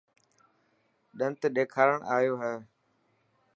[1.19, 2.53] ڏنت ڏيکارڻ ايو هي.